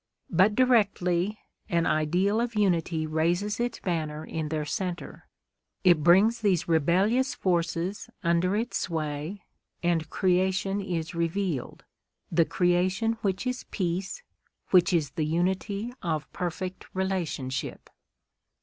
But 0.31 0.55
directly 0.55 1.37
an 1.69 1.85
ideal 1.85 2.41
of 2.41 2.55
unity 2.55 3.05
raises 3.05 3.59
its 3.59 3.77
banner 3.79 4.25
in 4.25 4.49
their 4.49 4.65
centre, 4.65 5.27
it 5.83 6.01
brings 6.01 6.39
these 6.41 6.67
rebellious 6.67 7.35
forces 7.35 8.09
under 8.23 8.55
its 8.55 8.79
sway 8.79 9.43
and 9.83 10.09
creation 10.09 10.81
is 10.81 11.13
revealed—the 11.13 12.45
creation 12.45 13.13
which 13.21 13.45
is 13.45 13.65
peace, 13.69 14.23
which 14.71 14.91
is 14.91 15.11
the 15.11 15.25
unity 15.27 15.93
of 16.01 16.33
perfect 16.33 16.87
relationship. 16.95 17.87